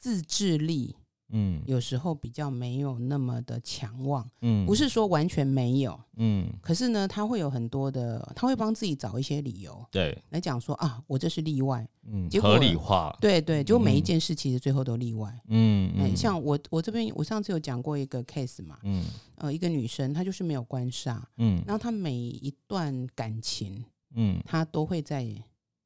[0.00, 0.96] 自制力
[1.32, 1.60] 嗯。
[1.66, 4.64] 有时候比较没有那么的强旺，嗯。
[4.64, 14.04] 不是说完全没有，嗯，可是呢，他会有很多的，他会帮自己找一些理由对，来讲说啊，我这是例外，嗯，结果合理化，对对，就每一嗯。
[14.04, 15.36] 件事其实最后都例外。
[15.48, 19.04] 嗯像我我这边我上次有讲过一个 case 嘛，嗯。
[19.36, 21.62] 呃，一个女生她就是没有官煞，嗯。
[21.66, 24.40] 然后她每一段感情嗯。
[24.44, 25.26] 她都会在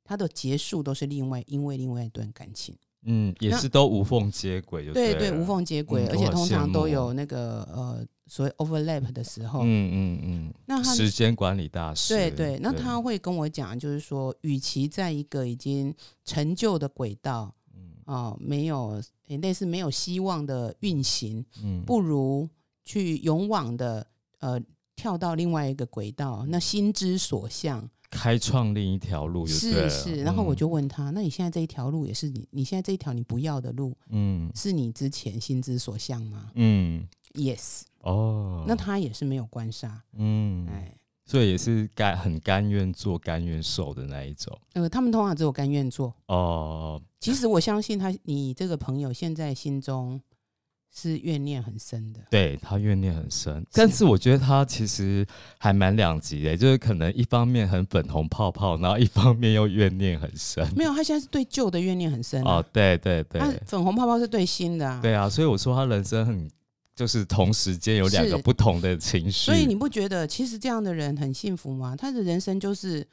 [0.05, 2.77] 她的结束都是另外因为另外一段感情。
[3.07, 9.61] 嗯，也是都无缝接轨，就对对无缝接轨，嗯而且通常都有那个呃所谓 overlap 的时候。
[9.61, 17.93] 嗯嗯嗯，那他时间管理大师，对对，那他会跟我讲，就是说，与其在一个已经陈旧的轨道嗯。
[18.07, 21.83] 哦、没有诶类似没有希望的运行，嗯。
[21.87, 22.49] 不如
[22.85, 24.07] 去勇往的
[24.41, 24.61] 呃
[24.95, 30.23] 跳到另外一个轨道，那心之所向开创另一条路就对了，是是。
[30.23, 34.51] 然后我嗯就问他，那你现在这一条路也是你你现在这一条你不要的路，嗯。
[34.55, 36.51] 是你之前心之所向吗？
[36.55, 37.83] 嗯？Yes。
[38.03, 44.57] 哦，那他也是没有官杀，嗯，哎，所以也是甘很甘愿做甘愿受的那一种。
[44.75, 46.15] 呃，他们通常只有甘愿做。
[46.27, 50.21] 哦，其实我相信他，你这个朋友现在心中
[50.99, 52.21] 是怨念很深的。
[52.31, 55.27] 对他怨念很深，但是我觉得他其实
[55.59, 60.67] 还蛮两极的，就是可能一方面很粉红泡泡，然后一方面又怨念很深。
[60.75, 64.99] 没有，他现在是对旧的怨念很深、哦啊。，对对对，他粉红泡泡是对新的、啊。
[65.03, 66.51] 对啊，所以我说他人生很
[66.95, 71.95] 就是同时间有两个不同的情绪，所以你不觉得其实这样的人很幸福吗？
[71.95, 73.07] 他的人生就是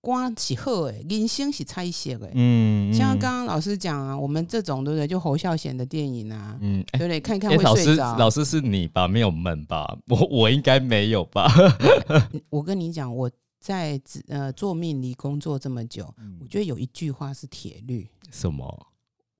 [0.00, 2.30] 光是好哎，人生是拆写哎。
[2.34, 5.06] 嗯，像嗯刚刚老师讲啊，我们这种对不对？
[5.06, 7.20] 就侯孝贤的电影啊，嗯，哎、对不对？
[7.20, 8.16] 看一看会睡着。
[8.16, 9.08] 老师是你吧？
[9.08, 9.96] 没有闷吧？
[10.08, 11.50] 我我应该没有吧？
[12.50, 18.86] 我跟你讲，我在呃做命理工作这么久，我嗯觉得有一句话是铁律：什么？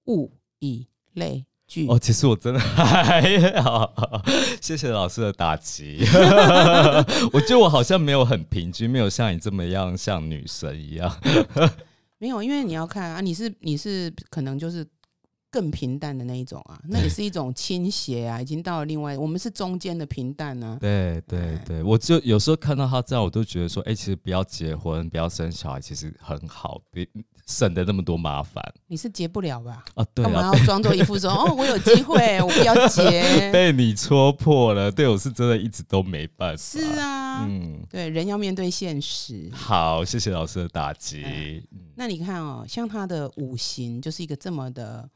[0.06, 1.86] 物以类聚。
[1.88, 3.92] 哦，其实我真的 还好，
[4.60, 5.98] 谢谢老师的打击。
[7.32, 11.14] 我觉得我好像没有很平均，没有像你这么样像女神一样。
[12.18, 14.86] 没有，因为你要看啊，你是你是可能就是
[15.50, 20.78] 更平淡的那一种啊，那也是一种倾斜啊，已经到了另外，我们是中间的平淡啊。
[20.80, 27.06] 对对哎对，我就有时候看到他这样，我都觉得说，哎、其实不要结婚，不要生小孩，其实很好，别
[27.46, 29.84] 省得那么多麻烦你是结不了吧？
[29.94, 30.04] 啊。
[30.14, 33.50] 对干嘛啊，要装作一副说 哦，我有机会，我不要结？
[33.52, 36.62] 被你戳破了，对我是真的一直都没办法。
[36.62, 39.48] 是啊，嗯，对，人要面对现实。
[39.52, 41.22] 好，谢谢老师的打击。
[41.22, 45.08] 哎嗯那你看哦，像他的五行就是一个这么的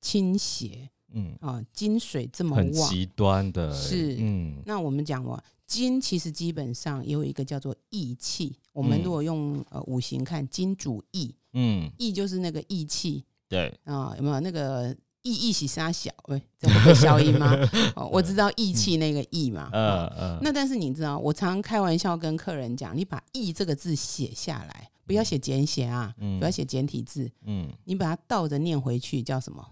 [0.00, 2.58] 倾斜嗯，啊，金水这么旺。
[2.64, 8.56] 很极端的，是嗯那我们讲哦，金其实基本上也有一个叫做义气。
[8.72, 16.10] 我们嗯如果用呃五行看，金主义，嗯，义就是那个义气对，啊、有没有那个义义喜杀小？
[16.28, 17.54] 喂，这会不会消音吗？
[17.94, 19.68] 哦，我知道义气那个义嘛。
[19.72, 29.66] 嗯哦嗯，那但是你知道，我常常开玩笑跟客人讲，你把“义”这个字写下来，不要写简写啊，嗯不要写简体字，嗯，你把它倒着念回去，叫什么？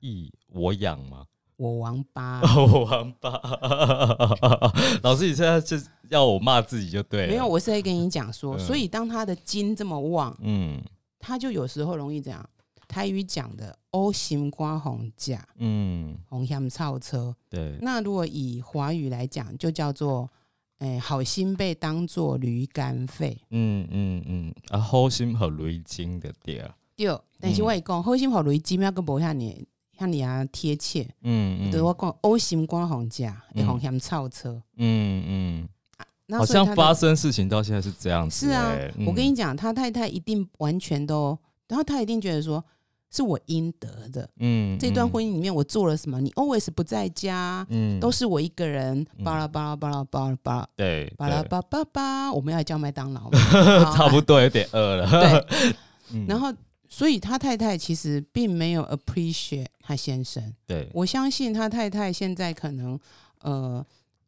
[0.00, 1.26] 义我养吗？
[1.56, 2.40] 我王八。
[2.56, 3.30] 我王八，
[5.02, 5.76] 老师，你现在就
[6.08, 7.28] 要我骂自己就对了。
[7.28, 10.80] 没有，，我是在跟你讲说，嗯所以当他的金这么旺，嗯
[11.18, 12.44] 他就有时候容易这样。
[12.86, 20.30] 台语讲的“欧心瓜红架嗯，红香超车对”，，那如果以华语来讲，就叫做
[20.78, 26.70] “哎、好心被当做驴肝肺嗯嗯嗯，啊，好心和雷金的点，”。
[26.94, 29.66] 对，但是我会讲，好心和雷金要跟无遐尼
[29.98, 31.08] 遐尼啊贴切。
[31.22, 34.60] 嗯对我讲，O 型光红架，会红嫌超车。
[34.76, 35.68] 嗯嗯，
[36.26, 42.64] 那好像发生事情到现在是这样子、是啊欸，我跟嗯你讲，他太太一定完全都，然后他一定觉得说
[43.10, 44.28] 是我应得的。
[44.38, 46.20] 嗯这段嗯婚姻里面我做了什么？
[46.20, 53.30] 你 always 不在家，嗯都是我一个人，巴拉巴拉巴拉巴拉巴拉对对巴拉巴巴巴，我们要叫麦当劳
[53.94, 55.10] 差不多有点饿了。
[55.10, 55.74] 对。
[56.12, 56.52] 嗯然后，
[56.96, 60.54] 所以他太太其实并没有 appreciate 他先生。
[60.64, 62.96] 对，我相信他太太现在可能
[63.40, 63.84] 呃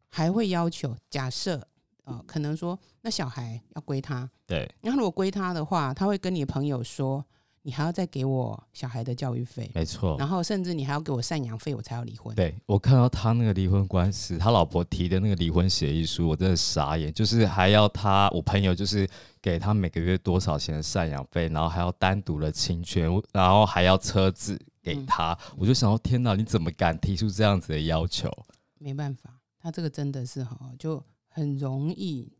[0.09, 1.65] 还会要求，假设
[2.03, 7.23] 呃可能说那小孩要归他，对，然后如果归他的话，他会跟你朋友说，
[7.67, 10.15] 你还要再给我小孩的教育费，没错。
[10.17, 12.33] 然后甚至你还要给我赡养费，我才要离婚。
[12.33, 17.13] 对我看到他那个离婚官司，他老婆提的那个离婚协议书，我真的傻眼。
[17.13, 19.05] 就是还要他，我朋友就是
[19.41, 25.37] 给他每个月多少钱的赡养费，然后还要单独的侵权，然后还要车子给他。
[25.57, 28.31] 我就想说，天哪，你怎么敢提出这样子的要求？
[28.79, 32.31] 没办法，他这个真的是哈，就很容易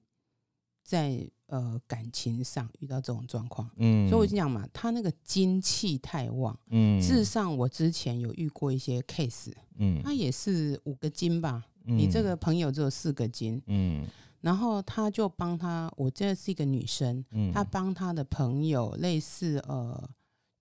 [0.86, 3.70] 在呃感情上遇到这种状况。
[3.78, 6.58] 嗯，所以我就讲嘛，他那个精气太旺。
[6.70, 7.02] 嗯。
[7.02, 10.02] 事实上，我之前有遇过一些 case，嗯。
[10.04, 14.06] 他也是五个金吧，嗯你这个朋友只有四个金，嗯。
[14.42, 20.10] 然后他就帮他，我这是一个女生，嗯他帮他的朋友类似呃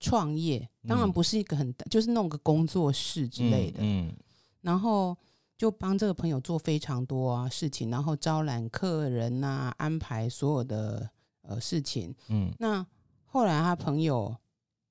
[0.01, 1.13] 创业，当然嗯。
[1.13, 4.13] 不是一个很大，就是弄个工作室之类的，嗯。
[4.63, 5.17] 然后
[5.59, 11.09] 就帮这个朋友做非常多啊事情，然后招揽客人呐、安排所有的
[11.43, 12.15] 呃事情。
[12.29, 12.85] 嗯那
[13.25, 14.35] 后来他朋友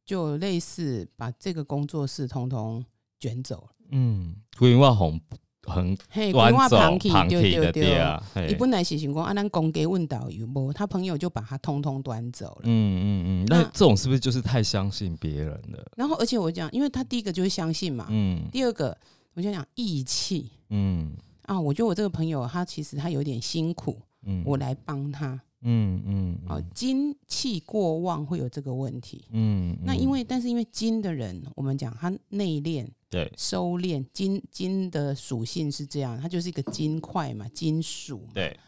[0.05, 2.83] 就类似把这个工作室通通
[3.19, 5.19] 卷走了，嗯，规划红
[5.67, 7.97] 很嘿，端规划走旁去旁对对对对。
[7.97, 12.61] 啊，嘿伊本来是想讲啊，咱公给问导游无，他朋友就把他通通端走了。
[12.65, 15.91] 嗯嗯嗯，那那这种是不是就是太相信别人了？
[15.97, 18.95] 然后，而且我讲，因为他第一个就是相信嘛，嗯第二个
[19.35, 21.11] 我就讲义气嗯
[21.43, 21.59] 啊。
[21.61, 25.39] 我觉得我这个朋友他其实他有点辛苦，嗯，我来帮他。
[25.67, 29.25] 嗯嗯哦，精气过旺会有这个问题。
[29.31, 38.31] 嗯，那因为，但是因为金的人，我们讲他内敛、对收敛，金金的属性是这样，它就是一个金块嘛，金属嘛。
[38.35, 38.59] 对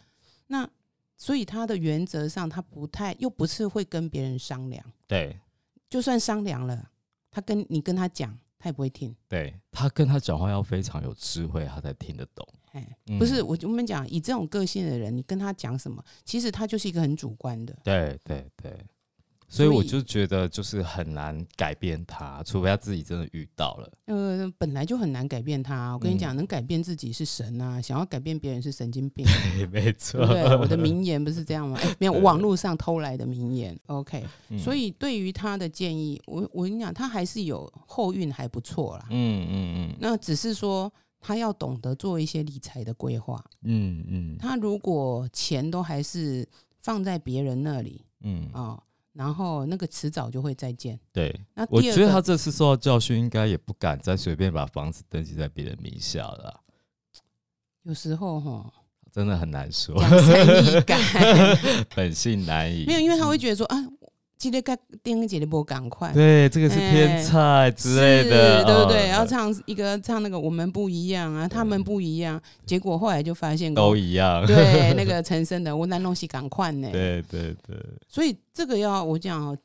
[0.47, 0.67] 那
[1.17, 5.37] 所以他的原则上，他不太又不是会跟别人商量，对
[5.87, 6.89] 就算商量了，
[7.29, 9.15] 他跟你跟他讲，他也不会听。
[9.27, 12.47] 对，他跟他讲话要非常有智慧，他才听得懂。
[12.73, 17.75] 哎，嗯不是我我们讲以这种个性的人，你跟他讲什么，其实他就是一个很主观的。
[17.83, 18.77] 对对对，
[19.49, 23.91] 所以我就觉得就是很难改变他，除非他自己真的遇到了。
[24.05, 25.93] 呃，本来就很难改变他。
[25.93, 30.25] 我跟你嗯讲，能改变自己是神啊，想要改变别人是神经病，对， 没对错。
[30.27, 30.43] 对？
[30.57, 31.77] 我的名言不是这样吗？
[31.81, 33.77] 哎，没有，对网络上偷来的名言。
[33.87, 39.05] OK，嗯所以对于他的建议，我我跟你讲，他还是有后运还不错啦。
[39.11, 43.43] 嗯嗯嗯那只是说他要懂得做一些理财的规划。
[43.63, 46.47] 嗯嗯他如果钱都还是
[46.79, 48.79] 放在别人那里嗯嗯，啊、
[49.17, 50.99] 然后那个迟早就会再见。
[51.11, 56.61] 对，那我觉得他这次受到教训，应该也不敢再随便把房子登记在别人名下了啊，
[57.81, 58.71] 有时候哈，
[59.11, 59.95] 真的很难说，
[61.95, 62.85] 本性难移。
[62.85, 63.75] 没有，因为他会觉得说啊，
[64.37, 66.13] 今天该丁姐的波赶快。
[66.13, 69.07] 对，这个是偏菜之类的，是对不对？
[69.07, 74.45] 嗯然后唱一个唱那个我们不一样啊，他们不一样，结果后来就发现都一样。
[74.45, 77.75] 对那个陈升的我南东西赶快呢， 对对对，
[78.07, 79.57] 所以这个要我讲哦，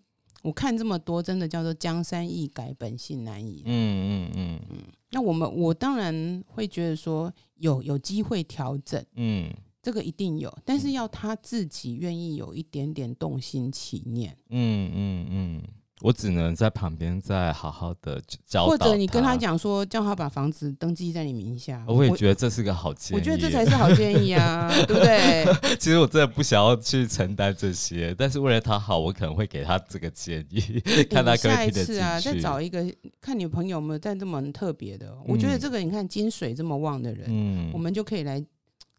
[0.43, 3.63] 我看这么多，真的叫做江山易改，本性难移。
[3.67, 4.79] 嗯嗯嗯嗯
[5.11, 9.51] 那我们我当然会觉得说有有机会调整，嗯
[9.83, 15.63] 这个一定有，但是要他自己愿意有一点点动心起念，嗯嗯嗯，
[16.01, 21.85] 我只能在旁边再好好的教导或者你跟他，讲说，叫他把房子登记在你名下。
[21.89, 23.21] 我也觉得这是个好建议。
[23.21, 25.45] 我觉得这才是好建议啊， 对不对？
[25.79, 30.61] 其实我真的不想要去承担这些，但是为了他好，我可能会给他这个建议，
[31.11, 32.39] 看他下一次啊，再。
[32.39, 32.85] 找一个
[33.21, 35.17] 看你朋友有没有在这么特别的。
[35.27, 38.45] 我觉得这个你看金水这么旺的人，嗯我们就可以来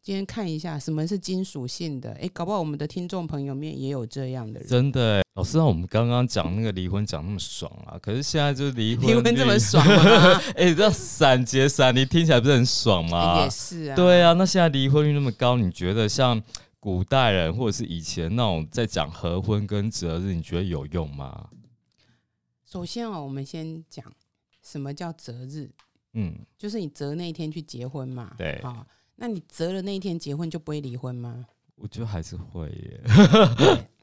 [0.03, 2.11] 今天看一下什么是金属性的。
[2.21, 4.67] 哎，搞不好我们的听众朋友面也有这样的人。
[4.67, 10.41] 真的欸，老师，让我们刚刚讲那个离婚讲那么爽啊，可是现在就是离婚离婚这么爽吗？
[10.57, 13.39] 哎、这样闪结闪离听起来不是很爽吗？
[13.45, 16.43] 也是啊，对啊，那现在离婚率那么高，你觉得像
[16.81, 21.47] 古代人或者是以前那种在讲合婚跟择日，你觉得有用吗？
[22.69, 24.03] 首先哦，我们先讲
[24.61, 25.71] 什么叫择日，
[26.11, 28.33] 嗯，就是你择那一天去结婚嘛。
[28.37, 28.85] 对好、
[29.15, 31.45] 那你择了那一天结婚就不会离婚吗？
[31.75, 33.01] 我觉得还是会耶。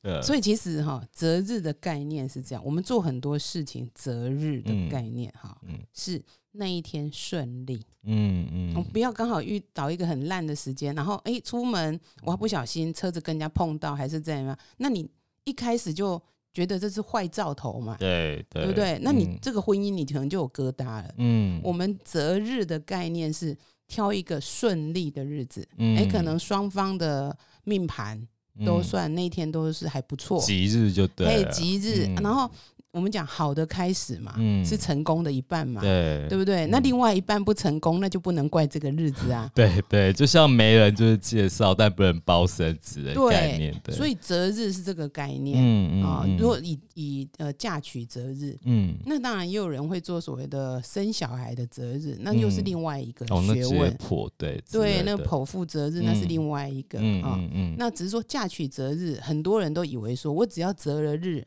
[0.03, 6.21] 呃 所以其实哈，择日的概念是这样，我们做很多事情，择日的概念哈，嗯是
[6.53, 15.09] 那一天顺利，嗯嗯，我不要刚好遇到一个很烂的时间，然后哎出门我还不小心车子跟人家碰到，还是怎样，那你
[15.45, 16.21] 一开始就
[16.53, 18.99] 觉得这是坏兆头嘛，对对对不对？
[19.03, 21.15] 那你嗯这个婚姻你可能就有疙瘩了。
[21.19, 23.57] 嗯我们择日的概念是
[23.91, 25.97] 挑一个顺利的日子，嗯。
[25.99, 28.17] 哎、可能双方的命盘
[28.65, 28.85] 都嗯。
[28.85, 32.15] 算那天都是还不错，吉日就对嘿了，吉日，嗯。
[32.23, 32.49] 然后
[32.93, 36.67] 我们讲好的开始嘛，嗯是成功的一半嘛，对对不对？
[36.67, 39.49] 那嗯另外一半不成功，那就不能怪这个日子啊。
[39.55, 46.23] 对对，就像媒人就是介绍，但不能包生子的概念，对，所以择日是这个概念嗯嗯啊。
[46.27, 53.91] 嗯如果以以呃嫁娶择日，嗯那当然也有人会做所谓的生小孩的择日，那又是嗯另外一个学问。
[53.99, 57.37] 剖对之对，那个剖腹择日那是嗯另外一个嗯啊。
[57.39, 61.47] 嗯嗯，那只是说嫁娶择日，很多人都以为说我只要择了日，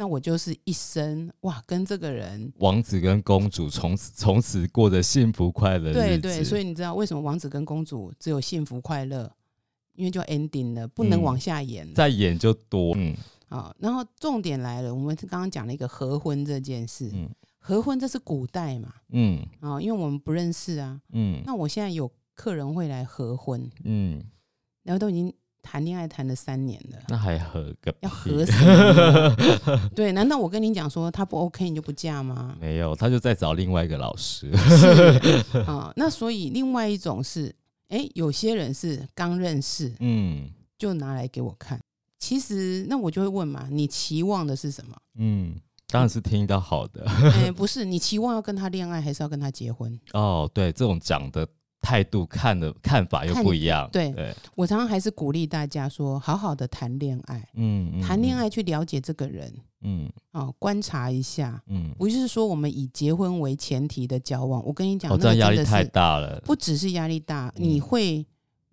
[0.00, 2.50] 那我就是一生哇跟这个人。
[2.56, 9.30] 王子跟公主从此从此过着幸福快乐对对，所以你知道为什么王子跟公主只有幸福快乐？
[9.94, 13.14] 因为就 ending 了，不能嗯往下演了再演就多，嗯
[13.50, 13.76] 好。
[13.78, 17.28] 然后重点来了，我们刚刚讲了一个合婚这件事，嗯
[17.58, 20.98] 合婚这是古代嘛嗯啊，因为我们不认识啊。
[21.12, 24.24] 嗯那我现在有客人会来合婚，嗯，
[24.82, 25.30] 然后都已经
[25.62, 28.52] 谈恋爱谈了三年了，那还合个要屁合什
[29.66, 29.90] 么？
[29.94, 32.56] 对，难道我跟你讲说他不 OK 你就不嫁吗？
[32.60, 37.54] 没有，他就在找另外一个老师，是 啊、那所以另外一种是，
[37.88, 41.78] 哎，有些人是刚认识嗯就拿来给我看。
[42.18, 44.94] 其实那我就会问嘛，你期望的是什么？
[45.16, 45.54] 嗯，
[45.88, 49.98] 当然是听到好的哎，不是，你期望要跟他恋爱，还是要跟他结婚？
[50.12, 51.46] 哦，对，这种讲的
[51.80, 54.10] 态度看的看法又不一样，对。
[54.12, 59.52] 对，我常常还是鼓励大家说，好好的谈恋爱，嗯嗯，谈恋爱去了解这个人
[59.82, 61.88] 嗯，啊、观察一下，嗯。
[61.90, 64.64] 嗯，不是说我们以结婚为前提的交往。
[64.64, 67.64] 我跟你讲，哦，那压力太大了，不只是压力大，嗯。
[67.64, 68.24] 你会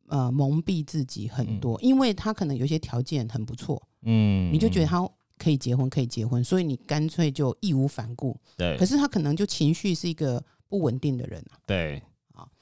[0.07, 4.87] 呃蒙蔽自己很多，因为他可能有些条件很不错，嗯，你就觉得嗯。
[4.87, 8.35] 他可以结婚，可以结婚，所以你干脆就义无反顾。
[8.57, 12.07] 对，可是他可能就情绪是一个不稳定的人啊，对，好，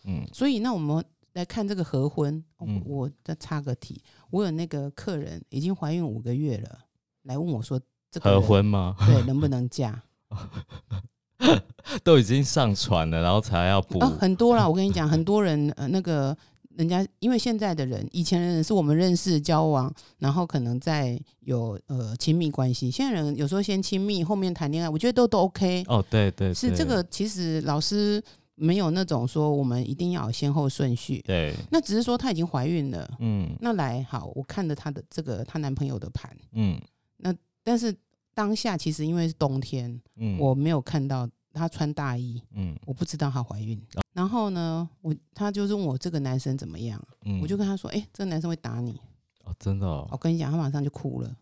[0.05, 1.03] 嗯所以那我们
[1.33, 2.43] 来看这个合婚，
[2.85, 6.79] 我再插个题，我有那个客人已经怀孕五个月了，
[7.23, 7.79] 来问我说
[8.09, 8.95] 这个合婚吗？
[9.05, 10.01] 对能不能嫁？
[12.03, 16.35] 都已经上传了，然后才要补，啊，很多啦，我跟你讲，很多人呃，那个
[16.75, 25.83] 人家因为现在的人，以前的人是我们认识交往，然后可能在有呃亲密关系，现在人有时候先亲密，后面谈恋爱，我觉得都都 OK。
[25.87, 28.23] 哦，对对，对是这个，其实老师
[28.55, 36.79] 没有那种说我们一定要有先后顺序，对，那只是说她已经怀孕了，嗯那来好，我看了她的这个她男朋友的盘，嗯
[37.17, 37.33] 那
[37.63, 37.95] 但是
[38.33, 43.81] 当下其实因为是冬天，嗯，我没有看到她穿大衣，嗯我不知道她怀孕。
[44.13, 48.99] 然后呢，我她就是问我这个男生怎么样，嗯，我就跟她说：“哎、这个男生会打你。
[49.43, 51.35] 哦，真的哦我，跟你讲，她马上就哭了，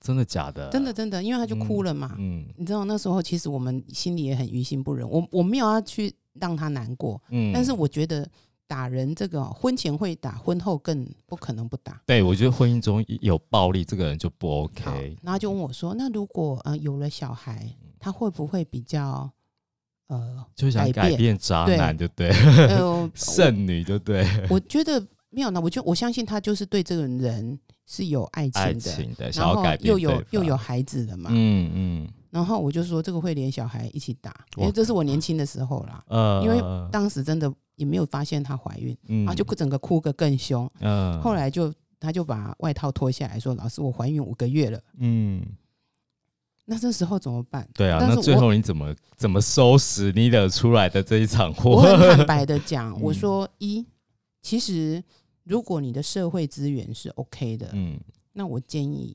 [0.00, 0.68] 真的假的？
[0.70, 2.14] 真的真的，因为他就哭了嘛。
[2.18, 8.28] 嗯你知道那时候其实我们心里也很于心不忍，我我没有要去让他难过，嗯，但是我觉得
[8.66, 12.00] 打人这个哦婚前会打，婚后更不可能不打。
[12.06, 17.68] 对我觉得婚姻中有暴力，这个人就不 OK，，然后就问我说：“那如果呃有了小孩，
[17.98, 19.30] 他会不会比较
[20.06, 31.28] 呃就想改变渣对男，就对，呃 剩女就对，我觉得没有呢，我就我相信他就是对这个人是有爱情爱的，情的，然后又有又有孩子的嘛。
[31.32, 36.58] 嗯嗯然后我就说这个会连小孩一起打，因哇为这是我年轻的时候啦，呃，因为
[36.90, 40.68] 当时真的也没有发现她怀孕，嗯然后就整个哭个更凶。
[40.80, 41.70] 嗯后来就
[42.00, 44.80] 她就把外套脱下来说：“老师，我怀孕五个月了。
[44.98, 45.44] 嗯。”
[46.64, 47.68] 那这时候怎么办？
[47.74, 51.82] 对啊，但是我那最后你怎么怎么收拾你惹出来的这一场祸我？
[51.82, 53.84] 很坦白的讲，嗯我说一，
[54.40, 55.02] 其实
[55.42, 57.98] 如果你的社会资源是 OK 的，嗯，
[58.32, 59.14] 那我建议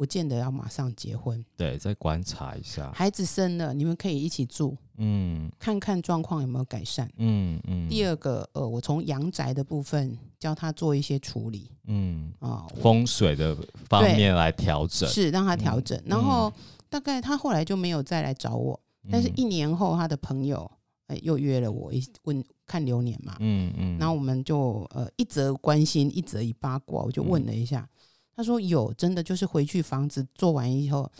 [0.00, 1.44] 不见得要马上结婚。
[1.58, 2.90] 对，再观察一下。
[2.94, 7.06] 孩子生了，你们可以一起住，嗯看看状况有没有改善。
[7.18, 7.86] 嗯嗯。
[7.86, 13.54] 第二个，呃，我从阳宅的部分教他做一些处理嗯，啊，我风水的
[13.90, 15.06] 方面来调整。
[15.06, 16.02] 是让他调嗯整。
[16.06, 16.50] 然后
[16.88, 18.80] 大概他后来就没有再来找我，
[19.10, 20.70] 但是嗯一年后他的朋友
[21.08, 27.86] 呃又约了我一问看流年嘛，嗯嗯，然后我们就呃一则关心，一则以八卦，我就问了一下，
[28.40, 31.10] 他说有，真的就是回去房子做完以后，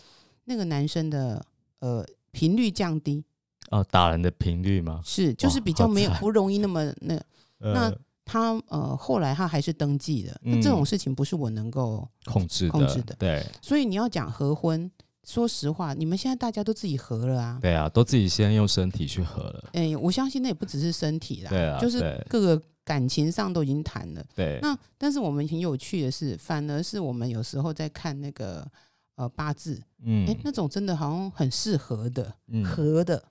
[0.45, 1.45] 那个男生的
[1.79, 3.23] 呃频率降低，
[3.69, 5.01] 哦，打人的频率吗？
[5.03, 7.19] 是就是比较没有不容易那么那。
[7.63, 7.93] 那
[8.25, 13.45] 他呃后来他还是登记的，那这种事情不是我能够控制控制的，对。
[13.61, 14.89] 所以你要讲合婚，
[15.23, 19.69] 说实话，你们现在大家都自己合了啊，对啊，都自己先用身体去合了。
[19.73, 24.25] 哎，我相信那也不只是身体啦，对啊，就是各个感情上都已经谈了。
[24.35, 28.65] 对，那但是我们挺有趣的是，反而是我们有时候在看那个
[29.15, 33.23] 呃八字，嗯，哎，那种真的好像很适合的，合的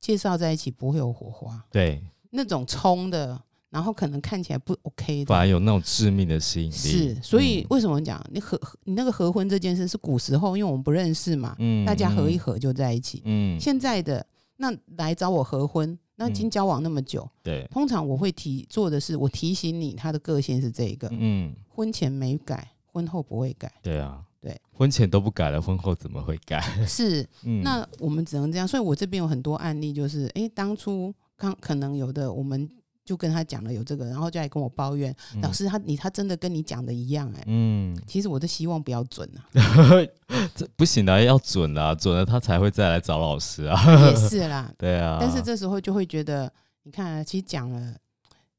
[0.00, 2.02] 介绍在一起不会有火花，对。
[2.32, 6.72] 那种冲的，然后可能看起来不 OK 的，反而有那种致命的吸引力。
[6.72, 13.20] 是，所以为什么讲你合你那个合婚这件事是古时候，因为我们不认识嘛，嗯，大家合一合就在一起。
[13.24, 14.24] 嗯，现在的
[14.58, 23.72] 那来找我合婚，那已经交往那么久，对，通常我会提做的是，我提醒你他的个性是这个，嗯，婚前没改，婚后不会改。
[23.82, 26.60] 对啊，对，婚前都不改了，婚后怎么会改？
[26.86, 27.26] 是，
[27.62, 28.68] 那我们只能这样。
[28.68, 31.12] 所以我这边有很多案例，就是哎，当初。
[31.40, 32.68] 刚可能有的，我们
[33.10, 39.50] 就跟他讲了有这个，然后就来跟我抱怨，老师他你他真的跟你讲的一样哎，嗯，其实我都希望不要准啊，
[40.54, 43.76] 这不行的，要准啊，准了他才会再来找老师啊，
[44.10, 46.52] 也是啦， 对啊，但是这时候就会觉得，
[46.84, 47.96] 你看，其实讲了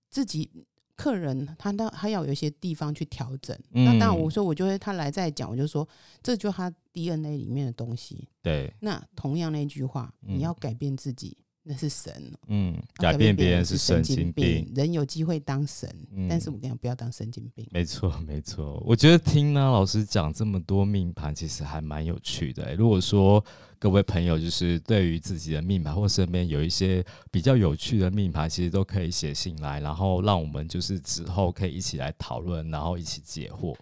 [0.10, 0.52] 自己
[0.98, 5.88] 客人他他他要有一些地方去调整，那当然我说我就会他来再讲，我就说
[6.22, 11.38] 这就他 DNA 里面的东西，对，那同样那句话，你要改变自己。
[11.64, 12.12] 那是神，
[12.48, 15.88] 嗯，改变别人是神经病，人有机会当神，
[16.28, 17.68] 但是我跟你讲，不要当神经病。
[17.72, 18.82] 没错，没错。
[18.86, 22.74] 我觉得听呢老师讲这么多命盘，其实还蛮有趣的。
[22.76, 23.44] 如果说
[23.78, 33.76] 各位朋友就是对于自己的命盘或身边有一些比较有趣的命盘，其实都可以写信来，然后让我们就是之后可以一起来讨论，然后一起解惑。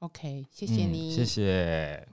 [0.00, 2.06] OK，谢谢你，谢谢。